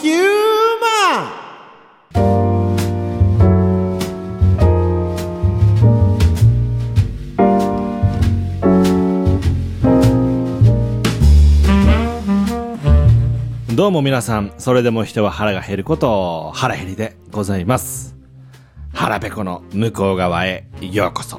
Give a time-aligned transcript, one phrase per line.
[0.00, 0.16] ヒュー
[0.80, 1.18] マ
[13.74, 18.16] ンどうも皆さん、それでも人は腹が減ることを、腹減りでございます。
[18.94, 21.38] 腹ペコの向こう側へようこそ。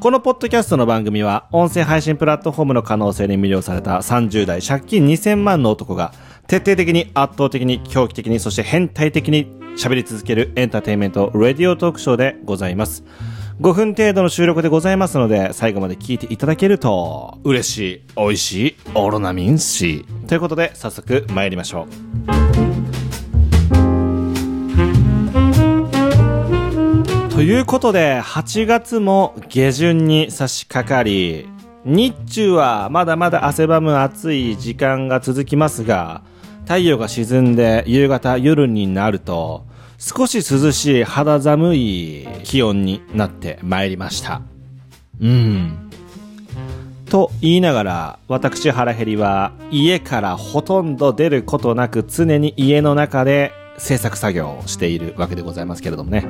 [0.00, 6.14] このポッドキャストの番組は、音声配信プラットフォームの可能性に魅了された30代借金2000万の男が、
[6.46, 9.46] 徹底的に圧倒的に狂気的に、そして変態的に
[9.76, 13.04] 喋り続けるエンターテインメント、ラディオトークショーでございます。
[13.60, 20.04] 5分程度の収録でございますので、最後まで聞いていただけると、嬉しい、美味しい、オロナミン C。
[20.26, 22.52] ということで、早速参りましょう。
[27.32, 31.48] ということで、8月も下旬に差し掛かり、
[31.84, 36.22] 日中はまだまだ汗ばむ暑い時間が続きますが、
[36.62, 39.64] 太陽が沈んで夕方夜になると、
[39.98, 44.42] 少し涼しい肌寒い気温になってまいりました。
[45.20, 45.90] うん。
[47.06, 56.26] と言いながら、私腹減りは家からほとんど出ることなく常に家の中で制作作業をしているわけでございますけれどもね。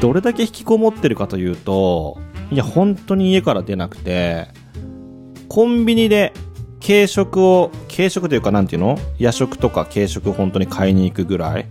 [0.00, 2.18] どれだけ引きこもってるかというと、
[2.50, 4.48] いや本当に家から出なくて、
[5.48, 6.32] コンビニで
[6.84, 8.98] 軽食を、軽食というかなんていうの？
[9.18, 11.66] 夜食とか軽食本当に買いに行くぐらい。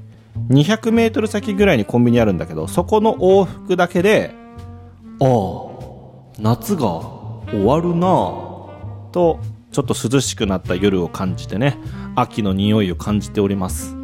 [0.49, 4.33] 200メートル先ぐらいにコンビニあるんだけど、そこの往復だけで、
[5.19, 5.27] ああ、
[6.39, 6.88] 夏が
[7.52, 9.39] 終わるなぁと、
[9.71, 11.77] ちょっと涼しくなった夜を感じてね、
[12.16, 13.97] 秋の匂いを感じております。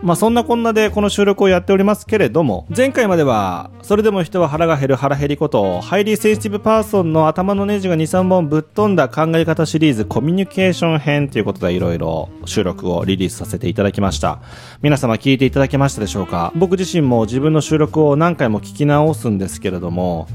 [0.00, 14.40] まあそんなこんなでこの収録をやっておりますけれども、前回までは、それでも人は腹が減る腹減りこと、 Highly Sensitive Person の頭のネジが2、3本ぶっ飛んだ考え方シリーズコミュニケーション編ということでいろいろ収録をリリースさせていただきました。
[14.82, 16.52] 皆様聞いていただけましたでしょうか？
[16.54, 20.28] 僕自身も自分の収録を何回も聞き直すんですけれども、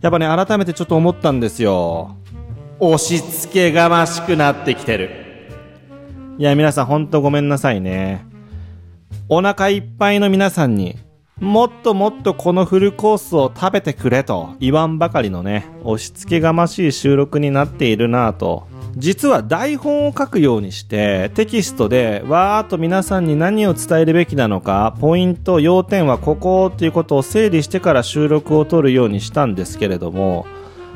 [0.00, 2.16] やっぱね、改めてちょっと思ったんですよ。
[2.80, 5.10] 押し付けがましくなってきてる。
[6.36, 8.26] いや、皆さんほんとごめんなさいね。
[9.28, 10.96] お腹いっぱいの皆さんに、
[11.40, 18.66] もっともっとこのフルコースを食べてくれと言わんばかりのね、押し付けがましい収録になっているなぁと。
[18.96, 30.46] 実は台本を書くようにして、テキストでわーっと皆さんに何を伝えるべきなのか、ポイント、要点はここということを整理してから収録を取るようにしたんですけれども、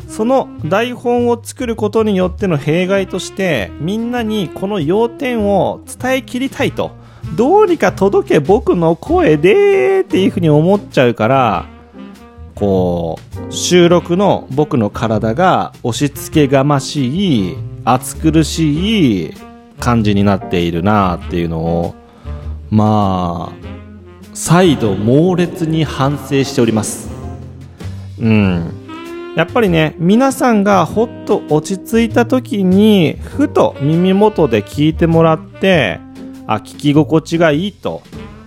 [0.06, 6.92] その台本を作ることによっての弊害として、みんなにこの要点を伝えきりたいと。
[7.38, 11.66] どうにか届け僕の声でっていうふうに思っちゃうから、
[12.56, 13.16] こ
[13.49, 19.34] う、収録の僕の体が押し付けがましい、暑苦しい
[19.78, 21.94] 感じになっているなっていうのを、
[22.71, 23.69] まあ、
[24.34, 27.09] 再度猛烈に反省しております。
[28.19, 28.72] うん。
[29.37, 36.00] やっぱりね、皆さんがほっと落ち着いた時に、ふと耳元で聞いてもらって、
[36.48, 38.03] あ、聞き心地がいいと。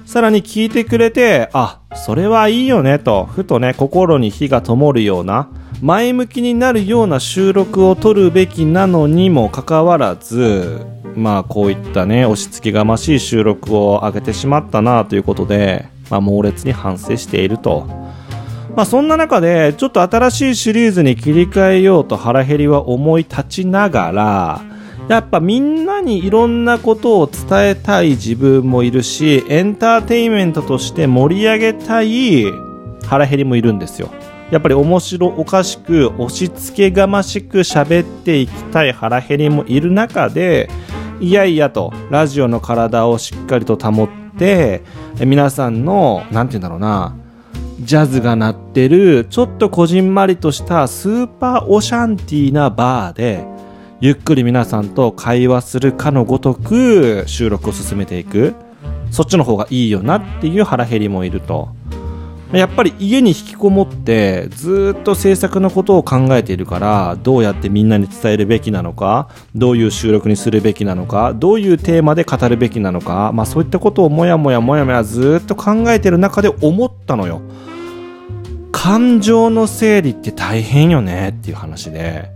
[0.05, 5.49] さらに聞いてくれて、あ、それはいいよねと、ふとね、心に火が灯るような、
[5.83, 10.81] 前向きになるような収録を撮るべきなのにもかかわらず、
[11.15, 17.85] まあこういったね、押し付けがましい収録を上げてしまったなということで、まあ猛烈に反省していると。
[18.75, 24.70] まあそんな中で、ちょっと新しいシリーズに切り替えようと腹減りは思い立ちながら、
[25.07, 32.45] やっぱみんなにいろんなことを伝えたい自分もいるし、エンターテインメントとして盛り上げたい
[33.05, 34.09] 腹減りもいるんですよ。
[34.51, 40.69] やっぱり面白おかしく押し付けがましく喋っていきたい腹減りもいる中で、
[41.19, 44.81] いやいやと、ラジオの体をしっかりと保って、
[45.19, 47.15] 皆さんの、なんて言うんだろうな、
[47.79, 53.45] ジャズが鳴ってる、ちょっとこじんまりとしたスーパーオシャンティーなバーで、
[54.01, 58.55] ゆっくり皆さんと会話するかのごとく収録を進めていく。
[59.11, 61.69] そっちの方がいいよなっていう腹減りもいると。
[62.51, 77.41] やっぱり家に引きこもってずっと制作のことを考えているからどうやってみんなに伝えるべきなのかどういう収録にするべきなのかどういうテーマで語るべきなのかまあそういったことをもやもやもやもやずっと考えてる中で思ったのよ
[78.73, 82.31] 感情の整理って大変よねっていう話で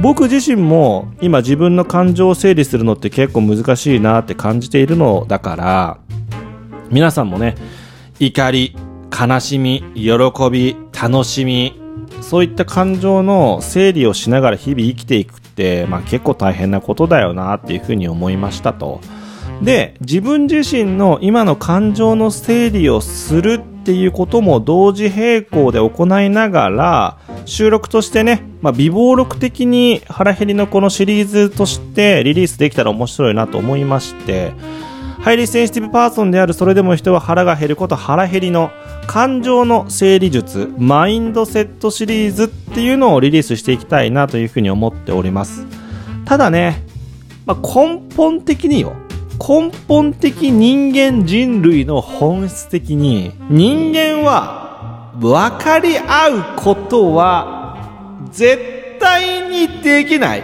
[0.00, 5.98] 僕自身も今自分の感情を整理するのって結構難しいなって感じているのだから
[6.90, 7.56] 皆さんもね
[8.20, 8.76] 怒り
[9.10, 10.12] 悲しみ、喜
[10.50, 11.80] び、楽しみ、
[12.20, 19.00] そういった感情の整理をしながら日々生きていくって、まあ結構大変なことだよなっていうふうに思いましたと。
[19.62, 34.52] で、自分自身の今の感情の整理をするっていうことも同時並行で行いながら、収録としてね、まあ、備忘録的に腹減りのこのシリーズとしてリリースできたら面白いなと思いまして、
[35.20, 38.70] Highly Sensitive Person であるそれでも人は腹が減ること腹減りの
[39.06, 45.64] 感情の整理術、マインドセットシリーズっていうのをリリースしていきたいなというふうに思っております。
[46.26, 46.84] ただね、
[47.46, 48.92] まあ、根本的によ、
[49.38, 60.42] 根本的人間人類の本質的に人間は分かり合うことは絶対にできない。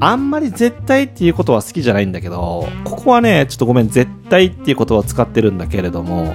[0.00, 6.34] あんまり絶対っていうことは好きじゃないんだけど、ここはね、ちょっとごめん、絶対っていうことを使ってるんだけれども、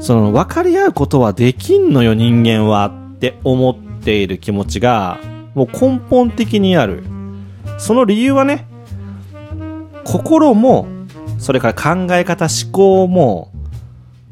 [0.00, 5.20] その分かり合うことはできんのよ人間はって思っている気持ちが
[5.54, 7.04] もう根本的にある。
[7.78, 8.66] その理由はね、
[10.04, 10.86] 心も、
[11.38, 13.50] それから考え方、思考も、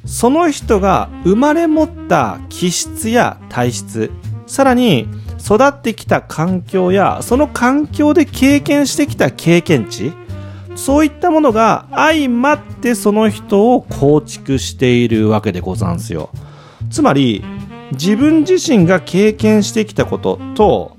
[0.04, 4.10] その人が生まれ持った気質や体質、
[4.46, 5.06] さらに
[5.38, 10.12] 育ってきた環境や、その環境で経験してきた経験値、
[10.76, 16.30] そういったものが相まってその人を構築しているわけでござんすよ。
[16.90, 17.44] つまり、
[17.92, 20.97] 自分自身が経験してきたことと、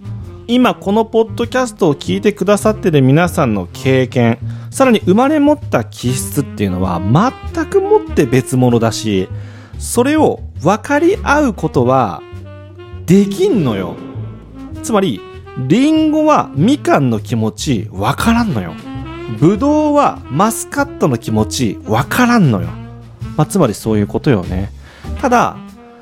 [0.51, 4.40] 今このポッドキャストを聞いてくださってる皆さんの経験、
[4.72, 9.30] さらに生まれ持った気質っていうのは全くもって別物だし、
[9.78, 12.24] それを分かり合うことは
[13.06, 13.96] できんのよ。
[14.81, 15.22] つまり、
[15.68, 18.74] リンゴはみかんの気持ち分からんのよ。
[19.40, 22.69] ぶどうはマスカットの気持ち分からんのよ。
[23.38, 24.72] まあ、つまりそういうことよね。
[25.22, 25.57] ただ、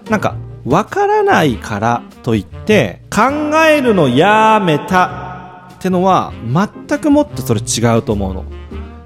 [0.10, 3.24] なんかわからないからといって考
[3.66, 8.46] えるのやめたってのは全くもってそれ違うと思うの。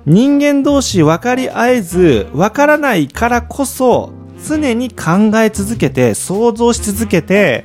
[0.05, 4.11] 人間同士分かり合えず分からないからこそ
[4.45, 7.63] 常に考え続けて想像し続けて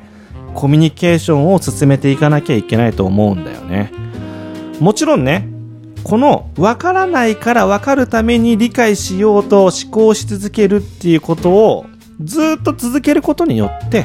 [0.54, 3.90] コミュニケーションを進めていかなきゃいけないと思うんだよね。
[4.78, 5.48] もちろんね、
[6.04, 11.86] この分からないから分かるために理解しようと思考し続けるっていうことを
[12.22, 14.04] ずっと続けることによって、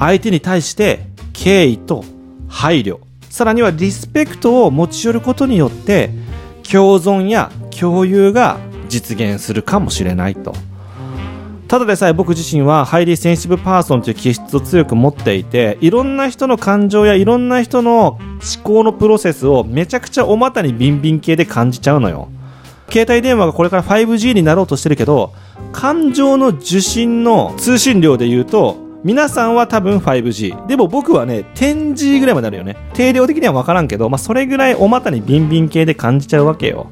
[0.00, 1.11] 相手に対して
[1.42, 2.04] 敬意と
[2.46, 6.10] 配慮、さらにはリスペクトを持ち寄ることによって、
[6.62, 8.58] 共存や共有が
[8.88, 10.54] 実現するかもしれないと。
[11.66, 18.20] ただでさえ僕自身は Highly Sensitive Person という気質を強く持っていて、いろんな人の感情やいろんな人の思
[18.62, 22.28] 考のプロセスをめちゃくちゃお股にビンビン系で感じちゃうのよ。
[22.88, 25.32] 携帯電話がこれから 5G になろうとしてるけど、
[25.72, 30.66] 感情の受信の通信量で言うと、皆さんは多分 5G。
[30.66, 32.76] でも僕はね、10G ぐらいまであるよね。
[32.94, 36.86] 定量的には分からんけど、まあそれぐらいお股にビンビン系で感じちゃうわけよ。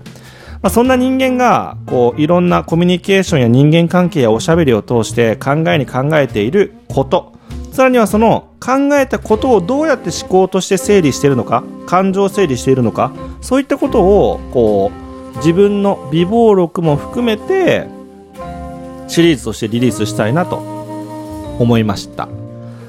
[0.60, 7.32] まあそんな人間が、こう、いろんなコミュニケーションや人間関係やおしゃべりを通して考えに考えていること。
[7.70, 14.90] さらにはその考えたことをどうやって思考として整理しているのか、感情整理しているのか、そういったことを、こ
[15.34, 17.86] う、自分の微暴録も含めて、
[19.06, 20.79] シリーズとしてリリースしたいなと
[21.60, 22.28] 思いました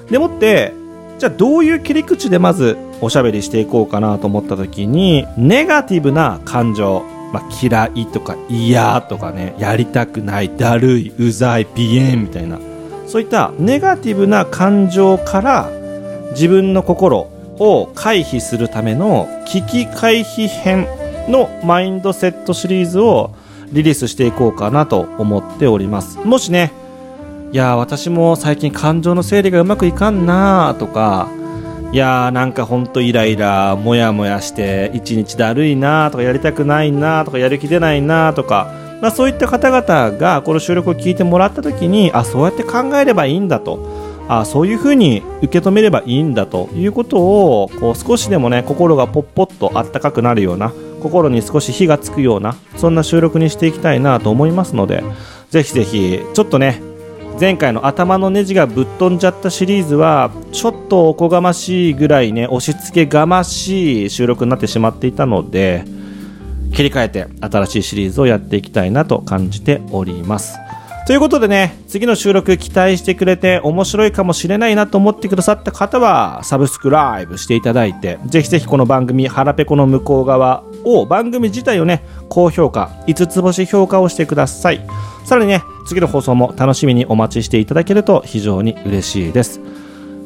[0.09, 0.73] でもって
[1.19, 12.59] じゃあどういう切り口でまずおしゃべりしていこうかなと思った時にネガティブな感情、まあ、嫌いとか嫌とかねやりたくないだるいうざい鼻炎みたいな
[13.07, 15.69] そういったネガティブな感情から
[16.31, 20.87] 自分の心を回避するための危機回避編
[21.27, 23.35] のマインドセットシリーズを
[23.71, 26.19] リリースしていこうかなと思っております。
[26.19, 26.71] もしね、
[27.51, 31.29] いや私も最近感情の整理がうまくいかんなとか、
[31.91, 44.12] いやーなんかほんとイライラ、モヤモヤして一日だるいなとかやりたくないなとかやる気出ないなとか、まあそういった方々がこの収録を聞いてもらった時に、あ、そうやって考えればいいんだと。
[44.29, 55.03] あそういうふうに受け止めればいいんだということをこう少しでもね心がポッポッとあったかくなるような心に少し火がつくようなそんな収録にしていきたいなと思いますので
[55.50, 56.81] ぜひぜひちょっとね
[57.39, 65.83] 前回の頭のネジがぶっ飛んじゃったシリーズはちょっとおこがましいぐらいね押し付けがましい収録になってしまっていたので
[66.73, 70.60] 切り替えて新しいシリーズをやっていきたいなと感じております。
[71.08, 84.81] ということでね、次の収録期待してくれて面白いかもしれないなと思ってくださった方は、サブスクライブしていただいて、ぜひぜひこの番組、腹ペコの向こう側を、番組自体をね、高評価、5つ星評価をしてください。
[85.25, 89.60] さらにね、次の放送も楽しみにお待ちしていただけると非常に嬉しいです。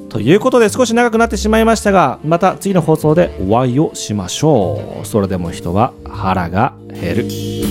[0.10, 7.26] ということで少し長くなってしまいましたがまた次の放送でお会いをしましょうそれでも人は腹が減る「